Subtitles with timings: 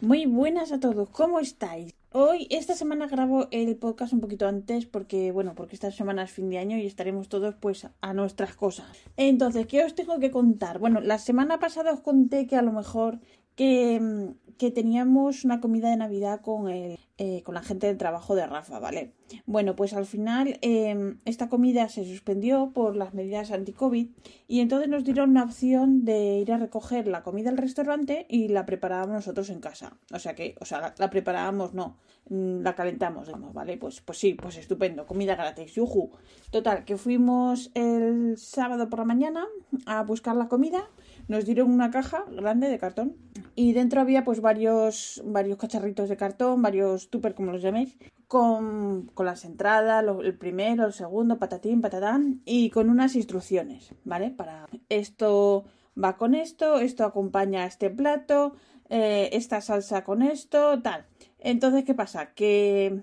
[0.00, 1.94] muy buenas a todos, ¿cómo estáis?
[2.10, 6.32] Hoy, esta semana grabo el podcast un poquito antes porque, bueno, porque esta semana es
[6.32, 8.86] fin de año y estaremos todos pues a nuestras cosas.
[9.16, 10.80] Entonces, ¿qué os tengo que contar?
[10.80, 13.20] Bueno, la semana pasada os conté que a lo mejor
[13.54, 18.34] que, que teníamos una comida de Navidad con el eh, con la gente del trabajo
[18.34, 19.12] de Rafa, ¿vale?
[19.44, 24.08] Bueno, pues al final em, esta comida se suspendió por las medidas anti-COVID
[24.48, 28.48] y entonces nos dieron una opción de ir a recoger la comida al restaurante y
[28.48, 29.98] la preparábamos nosotros en casa.
[30.14, 31.98] O sea que, o sea, la, preparábamos, no,
[32.30, 33.76] mm, la calentamos, digamos, ¿vale?
[33.76, 36.12] Pues, pues sí, pues estupendo, comida gratis, yuju.
[36.50, 39.46] Total, que fuimos el sábado por la mañana
[39.84, 40.88] a buscar la comida
[41.28, 43.16] nos dieron una caja grande de cartón
[43.54, 49.10] y dentro había pues varios, varios cacharritos de cartón, varios tupper como los llaméis, con,
[49.12, 54.30] con las entradas, el primero, el segundo, patatín, patatán y con unas instrucciones, ¿vale?
[54.30, 55.64] Para esto
[56.02, 58.54] va con esto, esto acompaña a este plato,
[58.88, 61.06] eh, esta salsa con esto, tal.
[61.38, 62.32] Entonces, ¿qué pasa?
[62.32, 63.02] Que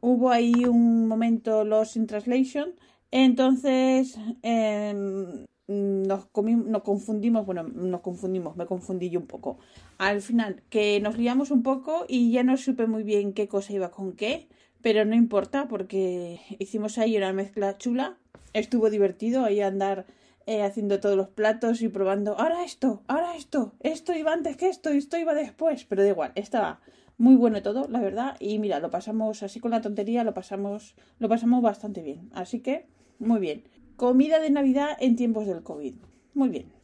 [0.00, 2.74] hubo ahí un momento Lost in Translation.
[3.10, 9.58] Entonces, eh, nos, nos confundimos, bueno, nos confundimos, me confundí yo un poco.
[9.98, 13.72] Al final, que nos liamos un poco y ya no supe muy bien qué cosa
[13.72, 14.48] iba con qué,
[14.82, 18.16] pero no importa porque hicimos ahí una mezcla chula,
[18.52, 20.06] estuvo divertido ahí andar
[20.46, 24.68] eh, haciendo todos los platos y probando, ahora esto, ahora esto, esto iba antes que
[24.68, 26.80] esto y esto iba después, pero da igual, estaba
[27.18, 30.94] muy bueno todo, la verdad, y mira, lo pasamos así con la tontería, lo pasamos,
[31.18, 32.86] lo pasamos bastante bien, así que
[33.18, 33.64] muy bien.
[33.96, 35.94] Comida de Navidad en tiempos del COVID.
[36.34, 36.76] Muy bien.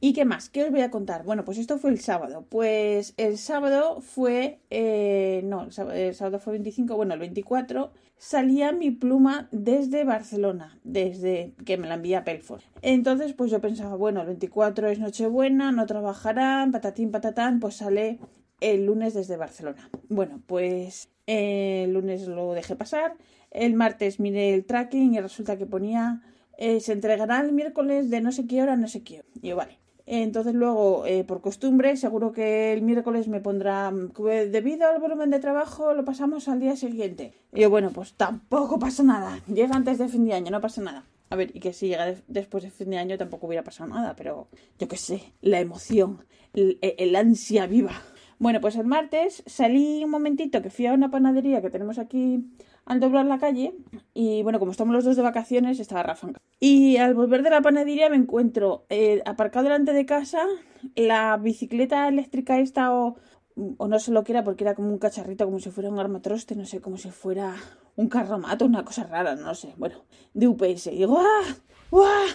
[0.00, 0.50] ¿Y qué más?
[0.50, 1.24] ¿Qué os voy a contar?
[1.24, 2.44] Bueno, pues esto fue el sábado.
[2.48, 4.60] Pues el sábado fue.
[4.70, 11.54] Eh, no, el sábado, fue 25, bueno, el 24 salía mi pluma desde Barcelona, desde
[11.64, 12.62] que me la envía Pelford.
[12.82, 18.18] Entonces, pues yo pensaba, bueno, el 24 es Nochebuena, no trabajarán, patatín, patatán, pues sale
[18.60, 19.90] el lunes desde Barcelona.
[20.08, 23.16] Bueno, pues el lunes lo dejé pasar,
[23.50, 26.22] el martes miré el tracking y resulta que ponía
[26.58, 29.22] eh, se entregará el miércoles de no sé qué hora, no sé qué.
[29.42, 29.78] Y yo, vale.
[30.06, 35.38] Entonces luego, eh, por costumbre, seguro que el miércoles me pondrá, debido al volumen de
[35.38, 37.32] trabajo, lo pasamos al día siguiente.
[37.54, 39.40] Y yo, bueno, pues tampoco pasa nada.
[39.46, 41.06] Llega antes de fin de año, no pasa nada.
[41.30, 44.14] A ver, y que si llega después de fin de año tampoco hubiera pasado nada,
[44.14, 44.48] pero
[44.78, 47.92] yo qué sé, la emoción, el, el ansia viva.
[48.38, 52.44] Bueno, pues el martes salí un momentito que fui a una panadería que tenemos aquí
[52.86, 53.74] al doblar la calle
[54.12, 56.28] y bueno, como estamos los dos de vacaciones, estaba Rafa.
[56.60, 60.46] Y al volver de la panadería me encuentro eh, aparcado delante de casa
[60.94, 63.16] la bicicleta eléctrica esta o,
[63.56, 66.56] no sé lo que era porque era como un cacharrito, como si fuera un armatroste,
[66.56, 67.54] no sé, como si fuera
[67.96, 70.88] un carromato, una cosa rara, no sé, bueno, de UPS.
[70.88, 71.56] Y digo, ¡ah!
[71.92, 72.26] ¡ah!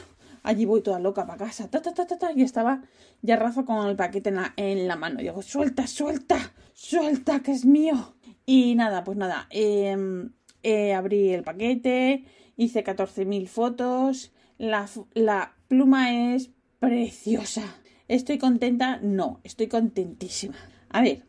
[0.41, 2.81] Allí voy toda loca para casa, ta, ta, ta, ta, ta, y estaba
[3.21, 5.19] ya Rafa con el paquete en la, en la mano.
[5.19, 6.37] Y digo, suelta, suelta,
[6.73, 8.15] suelta, que es mío.
[8.45, 9.97] Y nada, pues nada, eh,
[10.63, 12.23] eh, abrí el paquete,
[12.57, 17.63] hice 14.000 fotos, la, pluma es preciosa.
[18.07, 18.99] ¿Estoy contenta?
[19.01, 20.55] No, estoy contentísima.
[20.89, 21.23] A ver,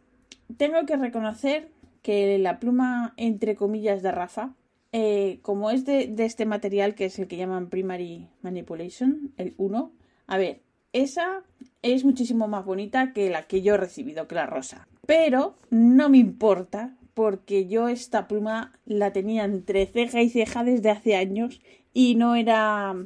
[0.57, 1.71] tengo que reconocer
[2.03, 4.55] que la pluma, entre comillas, de Rafa,
[4.93, 9.55] eh, como es de, de, este material que es el que llaman Primary Manipulation, el
[9.59, 9.93] 1,
[10.27, 11.45] a ver, esa
[11.83, 14.89] es muchísimo más bonita que la que yo he recibido, que la rosa.
[15.07, 20.89] Pero no me importa porque yo esta pluma la tenía entre ceja y ceja desde
[20.89, 21.61] hace años
[21.93, 22.97] y no era,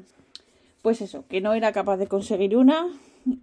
[0.82, 2.86] pues eso, que no era capaz de conseguir una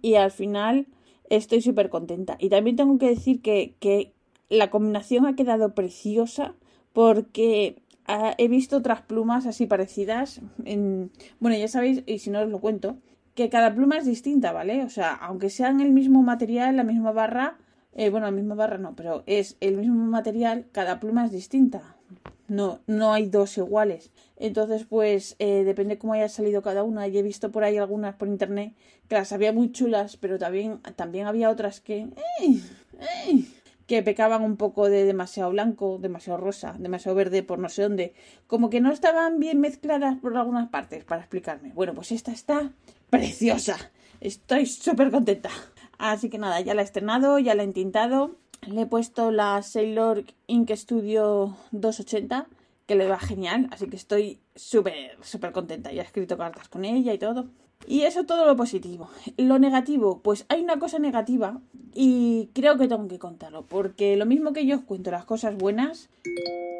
[0.00, 0.86] y al final
[1.28, 2.38] estoy súper contenta.
[2.40, 4.14] Y también tengo que decir que, que
[4.48, 6.54] la combinación ha quedado preciosa
[6.94, 7.76] porque
[8.06, 10.40] ah, he visto otras plumas así parecidas.
[10.64, 12.96] En, bueno, ya sabéis, y si no os lo cuento,
[13.34, 14.84] que cada pluma es distinta, ¿vale?
[14.84, 17.58] O sea, aunque sean el mismo material, la misma barra,
[17.94, 21.96] eh, bueno, la misma barra no, pero es el mismo material, cada pluma es distinta.
[22.48, 24.10] No, no hay dos iguales.
[24.36, 27.08] Entonces, pues, eh, depende cómo haya salido cada una.
[27.08, 28.74] Y he visto por ahí algunas por internet
[29.08, 32.08] que las había muy chulas, pero también, también había otras que.
[33.86, 38.14] que pecaban un poco de demasiado blanco, demasiado rosa, demasiado verde, por no sé dónde.
[38.46, 41.72] Como que no estaban bien mezcladas por algunas partes, para explicarme.
[41.74, 42.72] Bueno, pues esta está
[43.10, 43.76] preciosa.
[44.20, 45.50] Estoy súper contenta.
[46.02, 48.32] Así que nada, ya la he estrenado, ya la he intentado.
[48.66, 52.48] Le he puesto la Sailor Ink Studio 280,
[52.86, 55.92] que le va genial, así que estoy súper, súper contenta.
[55.92, 57.46] Ya he escrito cartas con ella y todo.
[57.86, 59.10] Y eso todo lo positivo.
[59.36, 61.60] Lo negativo, pues hay una cosa negativa
[61.94, 65.56] y creo que tengo que contarlo, porque lo mismo que yo os cuento las cosas
[65.56, 66.10] buenas...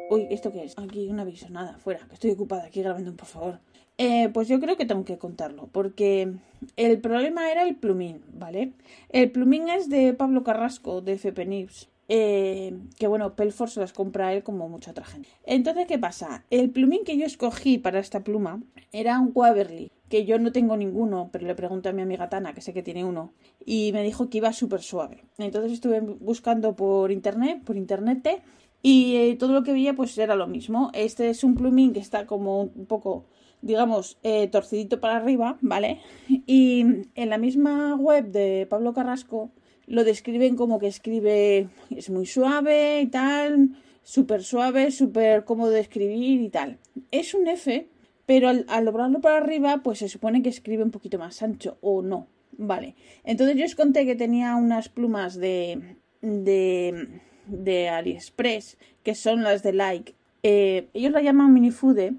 [0.09, 0.77] Uy, ¿esto qué es?
[0.77, 3.59] Aquí un aviso, nada, fuera, que estoy ocupada aquí grabando, por favor.
[4.05, 6.33] Eh, pues yo creo que tengo que contarlo, porque
[6.75, 8.73] el problema era el plumín, ¿vale?
[9.07, 11.89] El plumín es de Pablo Carrasco, de FP News.
[12.09, 15.29] Eh, que bueno, Pelfor se las compra él como mucha otra gente.
[15.45, 16.43] Entonces, ¿qué pasa?
[16.49, 18.61] El plumín que yo escogí para esta pluma
[18.91, 22.53] era un Waverly, que yo no tengo ninguno, pero le pregunté a mi amiga Tana,
[22.53, 23.31] que sé que tiene uno,
[23.65, 25.23] y me dijo que iba súper suave.
[25.37, 28.43] Entonces estuve buscando por internet, por internet,
[28.81, 30.91] y eh, todo lo que veía pues era lo mismo.
[30.93, 33.27] Este es un plumín que está como un poco
[33.63, 36.01] digamos, eh, torcidito para arriba, ¿vale?
[36.45, 39.51] Y en la misma web de Pablo Carrasco
[39.87, 43.69] lo describen como que escribe, es muy suave y tal,
[44.03, 46.77] súper suave, súper cómodo de escribir y tal.
[47.11, 47.87] Es un F,
[48.25, 52.01] pero al, doblarlo para arriba, pues se supone que escribe un poquito más ancho, o
[52.01, 52.27] no,
[52.57, 52.95] ¿vale?
[53.23, 59.63] Entonces yo os conté que tenía unas plumas de, de, de AliExpress, que son las
[59.63, 60.15] de Like.
[60.43, 62.13] Eh, ellos la llaman minifude,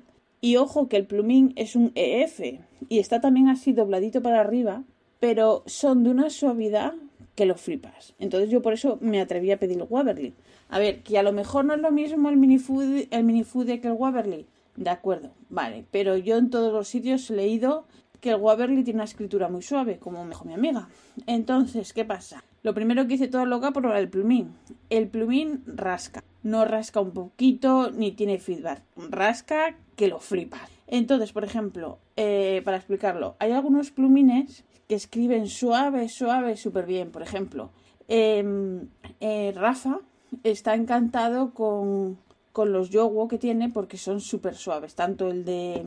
[0.44, 2.38] y ojo que el plumín es un EF
[2.90, 4.84] y está también así dobladito para arriba,
[5.18, 6.92] pero son de una suavidad
[7.34, 8.12] que lo flipas.
[8.18, 10.34] Entonces yo por eso me atreví a pedir el Waverly.
[10.68, 13.88] A ver, que a lo mejor no es lo mismo el minifood, el minifood que
[13.88, 14.44] el Waverly.
[14.76, 15.86] De acuerdo, vale.
[15.90, 17.86] Pero yo en todos los sitios he leído
[18.20, 20.90] que el Waverly tiene una escritura muy suave, como me dijo mi amiga.
[21.26, 22.44] Entonces, ¿qué pasa?
[22.62, 24.52] Lo primero que hice toda loca por el plumín.
[24.90, 26.22] El plumín rasca.
[26.44, 28.82] No rasca un poquito ni tiene feedback.
[29.10, 30.70] Rasca que lo flipas.
[30.86, 37.10] Entonces, por ejemplo, eh, para explicarlo, hay algunos plumines que escriben suave, suave, súper bien.
[37.10, 37.70] Por ejemplo,
[38.06, 38.88] em,
[39.20, 39.98] eh, Rafa
[40.42, 42.18] está encantado con,
[42.52, 44.94] con los Yowo que tiene porque son súper suaves.
[44.94, 45.86] Tanto el de,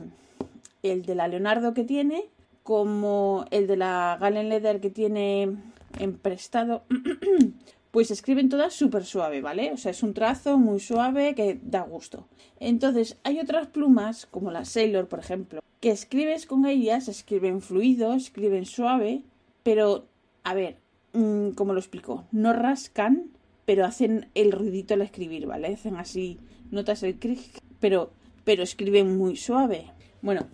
[0.82, 2.28] el de la Leonardo que tiene
[2.62, 5.56] como el de la Galen Leather que tiene
[5.98, 6.82] en prestado.
[7.98, 9.72] pues escriben todas súper suave, ¿vale?
[9.72, 12.28] O sea, es un trazo muy suave que da gusto.
[12.60, 18.14] Entonces, hay otras plumas, como la Sailor, por ejemplo, que escribes con ellas, escriben fluido,
[18.14, 19.22] escriben suave,
[19.64, 20.06] pero,
[20.44, 20.76] a ver,
[21.12, 22.24] mm, ¿cómo lo explico?
[22.30, 23.32] No rascan,
[23.64, 25.66] pero hacen el ruidito al escribir, ¿vale?
[25.66, 26.38] Hacen así,
[26.70, 27.40] notas el cric,
[27.80, 28.12] pero,
[28.44, 29.90] pero escriben muy suave.
[30.22, 30.46] Bueno,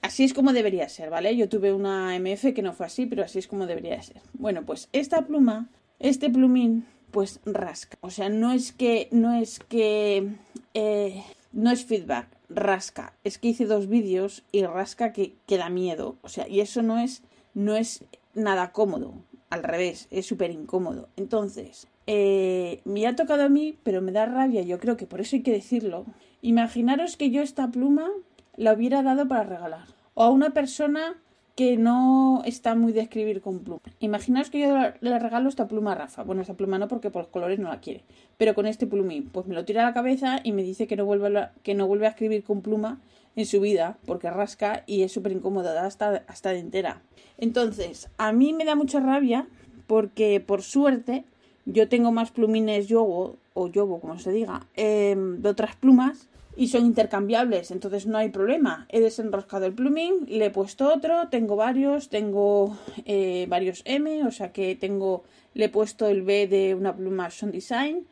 [0.00, 1.36] así es como debería ser, ¿vale?
[1.36, 4.22] Yo tuve una MF que no fue así, pero así es como debería ser.
[4.32, 5.68] Bueno, pues esta pluma,
[5.98, 7.98] este plumín, pues rasca.
[8.00, 10.28] O sea, no es que, no es que,
[10.74, 13.14] eh, no es feedback, rasca.
[13.24, 16.16] Es que hice dos vídeos y rasca que, que da miedo.
[16.22, 17.22] O sea, y eso no es,
[17.54, 18.04] no es
[18.34, 19.14] nada cómodo.
[19.50, 21.08] Al revés, es súper incómodo.
[21.16, 24.62] Entonces, eh, me ha tocado a mí, pero me da rabia.
[24.62, 26.06] Yo creo que por eso hay que decirlo.
[26.42, 28.08] Imaginaros que yo esta pluma
[28.56, 29.86] la hubiera dado para regalar.
[30.14, 31.16] O a una persona
[31.58, 33.80] que no está muy de escribir con pluma.
[33.98, 36.22] Imaginaos que yo le regalo esta pluma a Rafa.
[36.22, 38.04] Bueno, esta pluma no porque por los colores no la quiere.
[38.36, 40.94] Pero con este plumín, pues me lo tira a la cabeza y me dice que
[40.94, 43.00] no vuelve a, que no vuelve a escribir con pluma
[43.34, 47.02] en su vida porque rasca y es súper incómoda hasta, hasta de entera.
[47.38, 49.48] Entonces, a mí me da mucha rabia
[49.88, 51.24] porque por suerte
[51.66, 56.66] yo tengo más plumines yogo o yobo, como se diga, em, de otras plumas y
[56.66, 58.84] son intercambiables, entonces no hay problema.
[58.88, 64.32] He desenroscado el plumín, le he puesto otro, tengo varios, tengo eh, varios M, o
[64.32, 65.22] sea que tengo,
[65.54, 68.08] le he puesto el B de una pluma Son Design,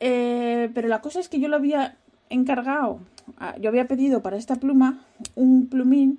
[0.00, 1.98] eh, pero la cosa es que yo lo había
[2.30, 3.00] encargado,
[3.36, 6.18] ah, yo había pedido para esta pluma un plumín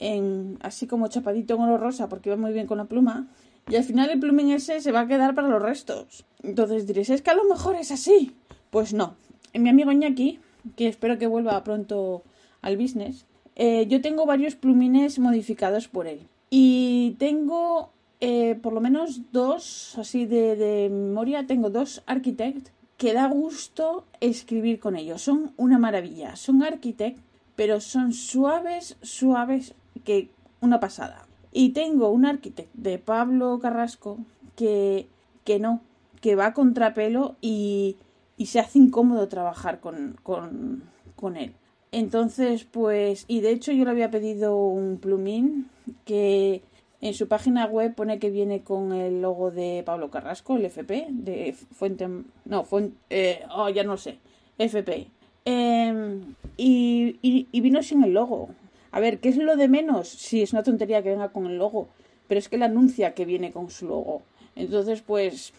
[0.00, 3.26] en, así como chapadito en oro rosa porque va muy bien con la pluma
[3.70, 6.26] y al final el plumín ese se va a quedar para los restos.
[6.42, 8.34] Entonces diréis, es que a lo mejor es así.
[8.70, 9.14] Pues no.
[9.54, 10.40] Mi amigo Iñaki
[10.76, 12.22] que espero que vuelva pronto
[12.62, 13.26] al business,
[13.56, 16.20] eh, yo tengo varios plumines modificados por él.
[16.50, 17.90] Y tengo
[18.20, 24.78] eh, por lo menos dos, así de, memoria, tengo dos Architect que da gusto escribir
[24.78, 25.22] con ellos.
[25.22, 26.36] Son una maravilla.
[26.36, 27.18] Son Architect,
[27.56, 29.74] pero son suaves, suaves,
[30.04, 30.28] que
[30.60, 31.26] una pasada.
[31.50, 34.18] Y tengo un Architect de Pablo Carrasco
[34.54, 35.08] que,
[35.44, 35.80] que no,
[36.20, 37.96] que va contrapelo y
[38.40, 41.52] y se hace incómodo trabajar con, con, con él.
[41.92, 45.68] Entonces, pues, y de hecho yo le había pedido un plumín
[46.06, 46.62] que
[47.02, 51.08] en su página web pone que viene con el logo de Pablo Carrasco, el FP,
[51.10, 52.08] de Fuente,
[52.46, 54.16] no, Fuente, eh, oh, ya no sé,
[54.56, 55.08] FP.
[55.44, 58.48] Em, y, y, vino sin el logo.
[58.90, 60.08] A ver, ¿qué es lo de menos?
[60.08, 61.88] Si es una tontería que venga con el logo,
[62.26, 64.22] pero es que él anuncia que viene con su logo.
[64.56, 65.52] Entonces, pues,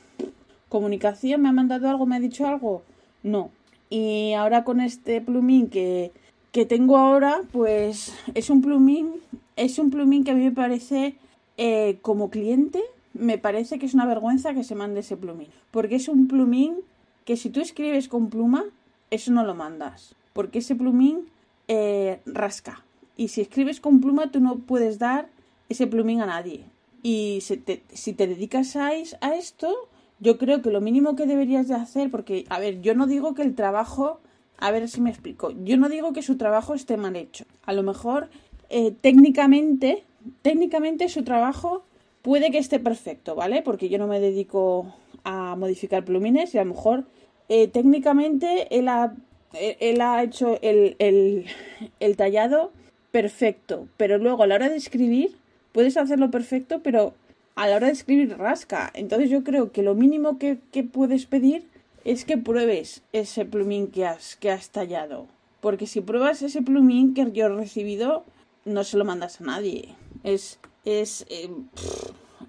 [0.72, 2.06] comunicación, ¿me ha mandado algo?
[2.06, 2.82] ¿Me ha dicho algo?
[3.24, 3.52] No.
[3.90, 6.14] Y ahora con este plumín que,
[6.54, 9.12] que tengo ahora, pues es un plumín,
[9.58, 11.16] es un plumín que a mí me parece,
[11.58, 12.82] eh, como cliente,
[13.14, 15.50] me parece que es una vergüenza que se mande ese plumín.
[15.72, 16.78] Porque es un plumín
[17.26, 18.64] que si tú escribes con pluma,
[19.10, 20.16] eso no lo mandas.
[20.32, 21.28] Porque ese plumín
[21.68, 22.86] eh, rasca.
[23.18, 25.28] Y si escribes con pluma, tú no puedes dar
[25.68, 26.64] ese plumín a nadie.
[27.04, 27.84] Y si te,
[28.26, 29.90] dedicas a esto,
[30.22, 33.34] yo creo que lo mínimo que deberías de hacer, porque, a ver, yo no digo
[33.34, 34.22] que el trabajo,
[34.58, 37.44] a ver si me explico, yo no digo que su trabajo esté mal hecho.
[37.66, 38.30] A lo mejor,
[38.70, 40.04] eh, técnicamente,
[40.44, 41.84] técnicamente su trabajo
[42.22, 43.64] puede que esté perfecto, ¿vale?
[43.64, 47.06] Porque yo no me dedico a modificar plumines y a lo mejor
[47.50, 49.16] eh, técnicamente él ha,
[49.54, 51.46] ha hecho el
[52.16, 52.72] tallado
[53.12, 55.36] perfecto, pero luego a la hora de escribir
[55.72, 57.14] puedes hacerlo perfecto, pero
[57.56, 58.92] a la hora de escribir rasca.
[58.94, 60.58] Entonces yo creo que lo mínimo que,
[60.92, 61.68] puedes pedir
[62.06, 65.28] es que pruebes ese plumín que has, que has tallado.
[65.60, 68.26] Porque si pruebas ese plumín que yo he recibido,
[68.66, 69.96] no se lo mandas a nadie.
[70.24, 71.50] Es, es, eh,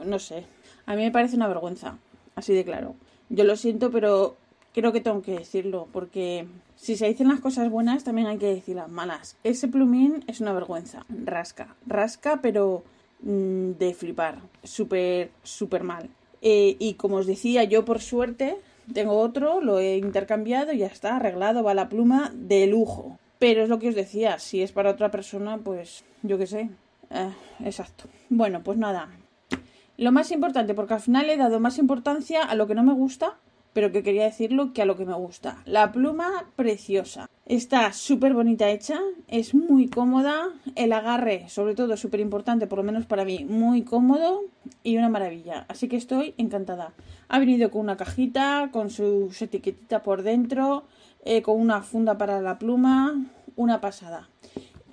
[0.05, 0.47] no sé.
[0.87, 1.99] A mí me parece una vergüenza,
[2.35, 2.95] así de claro.
[3.29, 4.37] Yo lo siento, pero
[4.75, 8.55] creo que tengo que decirlo, porque si se dicen las cosas buenas, también hay que
[8.55, 9.37] decir las malas.
[9.45, 11.05] Ese plumín es una vergüenza.
[11.09, 12.83] Rasca, rasca, pero
[13.23, 16.11] de flipar, súper, súper mal.
[16.43, 18.57] Eh, y como os decía, yo por suerte
[18.93, 23.19] tengo otro, lo he intercambiado ya está, arreglado, va la pluma de lujo.
[23.39, 26.71] Pero es lo que os decía, si es para otra persona, pues yo qué sé.
[27.11, 27.33] Eh,
[27.65, 28.05] exacto.
[28.29, 29.09] Bueno, pues nada.
[29.97, 32.95] Lo más importante, porque al final he dado más importancia a lo que no me
[32.95, 33.37] gusta
[33.73, 35.63] pero que quería decirlo que a lo que me gusta.
[35.65, 37.29] La pluma preciosa.
[37.47, 42.85] Está súper bonita hecha, es muy cómoda, el agarre, sobre todo, súper importante, por lo
[42.85, 44.43] menos para mí, muy cómodo
[44.83, 45.67] y una maravilla.
[45.69, 46.95] Así que estoy encantada.
[47.29, 50.85] Ha venido con una cajita, con sus etiquetitas por dentro,
[51.25, 53.27] eh, con una funda para la pluma,
[53.57, 54.29] una pasada.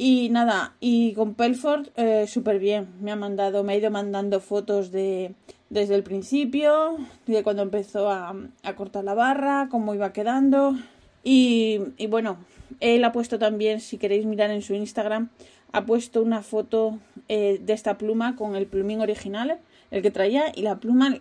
[0.01, 2.87] Y nada, y con Pelford eh, súper bien.
[3.01, 5.33] Me ha mandado, me ha ido mandando fotos de,
[5.69, 6.95] desde el principio,
[7.27, 8.33] de cuando empezó a,
[8.77, 10.77] cortar la barra, cómo iba quedando.
[11.21, 12.37] Y, bueno,
[12.79, 15.31] él ha puesto también, si queréis mirar en su Instagram,
[15.73, 19.59] ha puesto una foto eh, de esta pluma con el plumín original,
[19.91, 21.17] el que traía, y la pluma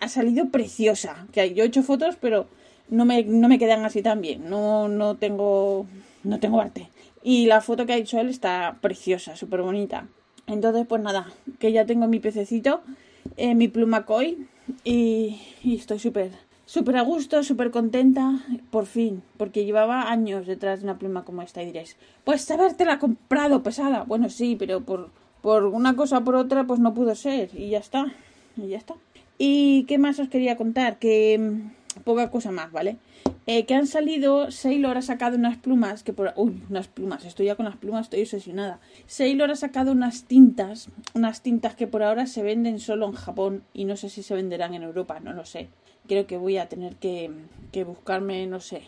[0.00, 1.26] ha salido preciosa.
[1.32, 2.46] Que yo he hecho fotos, pero
[2.90, 4.50] no me, no me quedan así tan bien.
[4.50, 5.86] No, no tengo,
[6.24, 6.90] no tengo arte.
[7.28, 10.08] Y la foto que ha hecho él está preciosa, súper bonita.
[10.46, 12.80] Entonces, pues nada, que ya tengo mi pececito
[13.36, 14.46] eh, mi pluma koi
[14.82, 16.30] y, estoy súper
[16.64, 21.42] súper a gusto, súper contenta, por fin, porque llevaba años detrás de una pluma como
[21.42, 24.04] esta y diréis, pues habértela comprado pesada.
[24.04, 25.10] Bueno, sí, pero por,
[25.42, 28.06] por una cosa o por otra pues no pudo ser y ya está,
[28.56, 28.94] y ya está.
[29.36, 30.98] ¿Y qué más os quería contar?
[30.98, 32.96] Que mm, poca cosa más, ¿vale?
[33.50, 36.34] Eh, que han salido, Sailor ha sacado unas plumas, que por...
[36.36, 38.78] Uy, unas plumas, estoy ya con las plumas, estoy obsesionada.
[39.06, 43.62] Sailor ha sacado unas tintas, unas tintas que por ahora se venden solo en Japón
[43.72, 45.70] y no sé si se venderán en Europa, no lo sé.
[46.06, 47.30] Creo que voy a tener que,
[47.72, 48.82] que buscarme, no sé,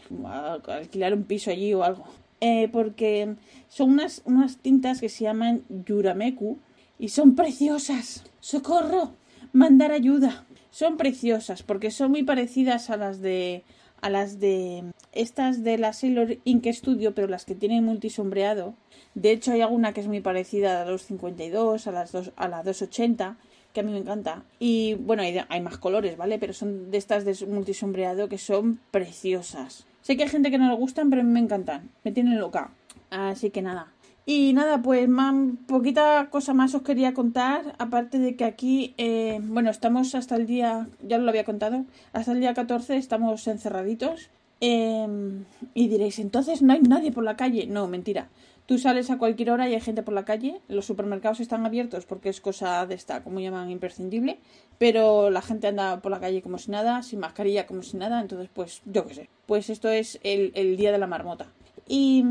[0.68, 2.04] alquilar un piso allí o algo.
[2.42, 3.36] Eh, porque
[3.68, 6.58] son unas, unas tintas que se llaman Yurameku
[6.98, 8.24] y son preciosas.
[8.40, 9.14] ¡Socorro!
[9.54, 10.44] Mandar ayuda.
[10.70, 13.64] Son preciosas porque son muy parecidas a las de
[14.00, 18.74] a las de estas de la Sailor Ink Studio, pero las que tienen multisombreado.
[19.14, 22.48] De hecho, hay alguna que es muy parecida a la 252, a las dos, a
[22.48, 23.36] la 280,
[23.72, 24.44] que a mí me encanta.
[24.58, 26.38] Y bueno, hay, hay más colores, ¿vale?
[26.38, 29.86] Pero son de estas de multisombreado que son preciosas.
[30.02, 31.90] Sé que hay gente que no le gustan, pero a mí me encantan.
[32.04, 32.72] Me tienen loca.
[33.10, 33.92] Así que nada,
[34.32, 35.34] y nada, pues más,
[35.66, 40.46] poquita cosa más os quería contar, aparte de que aquí, eh, bueno, estamos hasta el
[40.46, 44.30] día, ya lo había contado, hasta el día 14 estamos encerraditos.
[44.60, 47.66] Em, y diréis, entonces no hay nadie por la calle.
[47.66, 48.28] No, mentira.
[48.66, 50.60] Tú sales a cualquier hora y hay gente por la calle.
[50.68, 54.38] Los supermercados están abiertos porque es cosa de esta, como llaman, imprescindible.
[54.78, 58.20] Pero la gente anda por la calle como si nada, sin mascarilla como si nada.
[58.20, 59.28] Entonces, pues, yo qué sé.
[59.46, 61.48] Pues esto es el, el día de la marmota.
[61.92, 62.24] Y,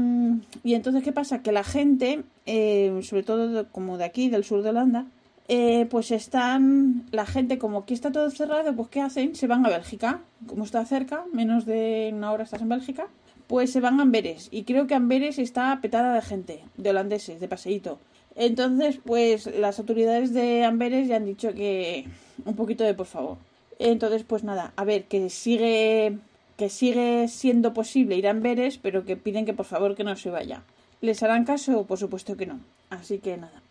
[0.64, 1.44] y entonces, ¿qué pasa?
[1.44, 5.06] Que la gente, eh, sobre todo como de aquí, del sur de Holanda,
[5.50, 9.36] eh, pues están, la gente como aquí está todo cerrado, pues ¿qué hacen?
[9.36, 13.08] Se van a Bélgica, como está cerca, menos de una hora estás en Bélgica,
[13.48, 14.48] pues se van a Amberes.
[14.50, 18.00] Y creo que Amberes está petada de gente, de holandeses, de paseíto.
[18.38, 22.06] Entonces, pues las autoridades de Amberes ya han dicho que
[22.46, 23.38] un poquito de por favor.
[23.78, 26.18] Entonces, pues nada, a ver, que sigue
[26.60, 30.14] que sigue siendo posible ir a Amberes, pero que piden que por favor que no
[30.18, 30.64] se vaya.
[31.00, 31.86] ¿Les harán caso?
[31.86, 32.60] Por supuesto que no.
[32.90, 33.62] Así que nada.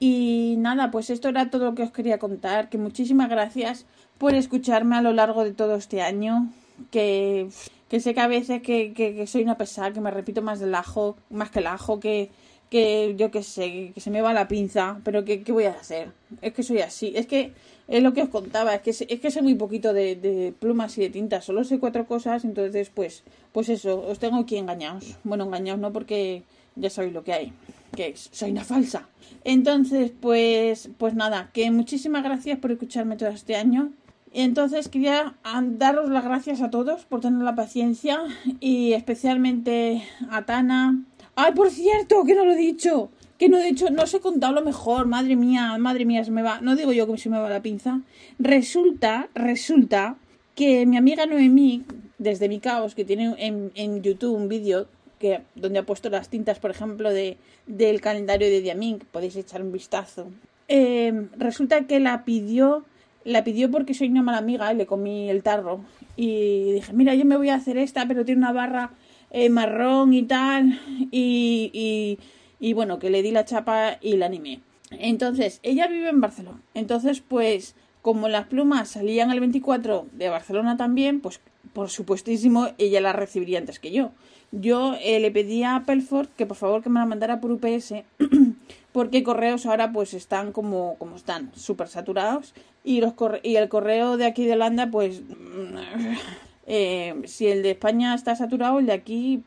[0.00, 3.84] Y nada, pues esto era todo lo que os quería contar, que muchísimas gracias
[4.16, 6.48] por escucharme a lo largo de todo este año,
[6.90, 7.48] que,
[7.90, 10.74] que sé que a veces que, que, soy una pesada, que me repito más del
[10.74, 12.30] ajo, más que el ajo, que,
[12.74, 15.70] que yo que sé, que se me va la pinza, pero que, ¿qué voy a
[15.70, 16.10] hacer?
[16.42, 17.52] Es que soy así, es que
[17.86, 21.02] es lo que os contaba, es que, es que sé muy poquito de, plumas y
[21.02, 25.14] de tintas, solo sé cuatro cosas, entonces pues, pues eso, os tengo aquí engañados.
[25.22, 26.42] Bueno, engañados no porque
[26.74, 27.52] ya sabéis lo que hay,
[27.94, 29.08] que es, soy una falsa.
[29.44, 33.92] Entonces, pues, pues nada, que muchísimas gracias por escucharme todo este año.
[34.32, 35.36] Y entonces quería
[35.78, 38.20] daros las gracias a todos por tener la paciencia
[38.58, 41.04] y especialmente a Tana,
[41.36, 43.10] Ay, por cierto, que no lo he dicho.
[43.38, 45.06] Que no he dicho, no os he contado lo mejor.
[45.06, 46.60] Madre mía, madre mía, se me va.
[46.60, 48.00] No digo yo que se me va la pinza.
[48.38, 50.16] Resulta, resulta
[50.54, 51.84] que mi amiga Noemí,
[52.18, 54.86] desde mi caos, que tiene en, en YouTube un vídeo
[55.18, 59.62] que, donde ha puesto las tintas, por ejemplo, de, del calendario de Diamink, podéis echar
[59.62, 60.28] un vistazo.
[60.68, 62.84] Eh, resulta que la pidió,
[63.24, 65.80] la pidió porque soy una mala amiga y le comí el tarro.
[66.16, 68.92] Y dije, mira, yo me voy a hacer esta, pero tiene una barra
[69.34, 72.18] eh, marrón y tal, y,
[72.60, 74.60] y, bueno, que le di la chapa y la animé.
[74.92, 76.62] Entonces, ella vive en Barcelona.
[76.72, 81.40] Entonces, pues, como las plumas salían el 24 de Barcelona también, pues,
[81.72, 84.12] por supuestísimo, ella las recibiría antes que yo.
[84.52, 88.04] Yo eh, le pedí a Pelford que por favor que me la mandara por UPS,
[88.92, 94.16] porque correos ahora pues están como, como están, súper saturados, y, los y el correo
[94.16, 95.22] de aquí de Holanda pues
[96.66, 99.42] eh, si el de España está saturado, el de aquí,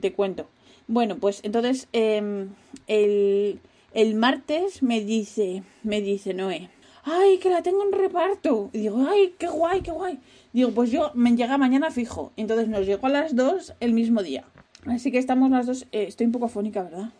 [0.00, 0.48] te cuento.
[0.86, 2.50] Bueno, pues entonces em,
[2.86, 3.60] el,
[3.92, 6.68] el, martes me dice, me dice Noé,
[7.04, 8.70] ay, que la tengo en reparto.
[8.72, 10.18] Y digo, ay, qué guay, qué guay.
[10.52, 12.32] Digo, pues yo me llega mañana fijo.
[12.36, 14.44] Entonces nos llegó a las dos el mismo día.
[14.86, 17.10] Así que estamos las dos, eh, estoy un poco afónica, ¿verdad?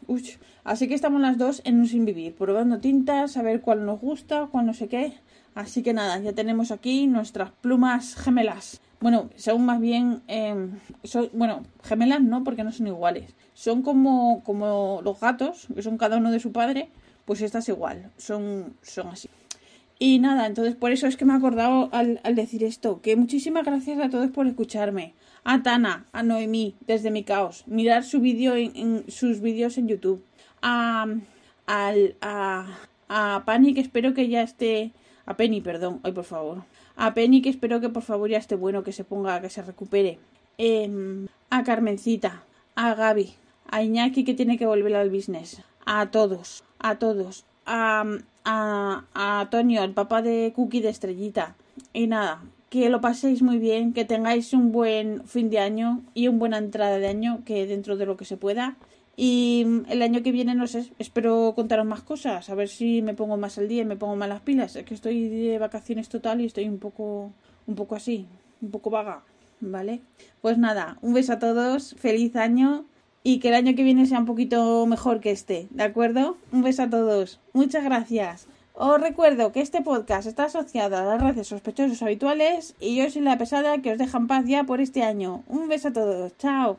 [0.64, 4.00] Así que estamos las dos en un sin vivir, probando tintas, a ver cuál nos
[4.00, 5.14] gusta, cuál no sé qué.
[5.54, 8.82] Así que nada, ya tenemos aquí nuestras plumas gemelas.
[9.04, 10.70] Bueno, son más bien, eh,
[11.02, 13.34] son, bueno, gemelas no, porque no son iguales.
[13.52, 16.88] Son como, como los gatos, que son cada uno de su padre,
[17.26, 19.28] pues estas igual, son, son así.
[19.98, 23.66] Y nada, entonces por eso es que me he acordado al, decir esto, que muchísimas
[23.66, 25.12] gracias a todos por escucharme.
[25.44, 30.24] A Tana, a Noemí, desde mi caos, mirar su vídeo en, sus vídeos en YouTube.
[30.62, 31.04] A,
[31.66, 32.68] al, a,
[33.10, 34.92] a Pani, que espero que ya esté,
[35.26, 38.54] a Penny, perdón, ay por favor a Penny, que espero que por favor ya esté
[38.56, 40.18] bueno, que se ponga, que se recupere.
[40.58, 42.44] Em, a Carmencita,
[42.76, 43.34] a Gaby,
[43.70, 48.04] a Iñaki que tiene que volver al business, a todos, a todos, a,
[48.44, 51.56] a, a Antonio, el papá de Cookie de Estrellita.
[51.92, 56.28] Y nada, que lo paséis muy bien, que tengáis un buen fin de año y
[56.28, 58.76] una buena entrada de año, que dentro de lo que se pueda.
[59.16, 63.14] Y el año que viene, no sé, espero contaros más cosas, a ver si me
[63.14, 64.74] pongo más al día y me pongo más las pilas.
[64.76, 67.32] Es que estoy de vacaciones total y estoy un poco,
[67.66, 68.26] un poco así,
[68.60, 69.22] un poco vaga,
[69.60, 70.00] ¿vale?
[70.42, 72.84] Pues nada, un beso a todos, feliz año
[73.22, 76.36] y que el año que viene sea un poquito mejor que este, ¿de acuerdo?
[76.52, 78.48] Un beso a todos, muchas gracias.
[78.76, 83.22] Os recuerdo que este podcast está asociado a las redes sospechosos habituales y yo soy
[83.22, 85.44] la pesada que os deja en paz ya por este año.
[85.46, 86.76] Un beso a todos, chao.